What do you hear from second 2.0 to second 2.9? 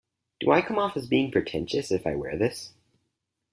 I wear this?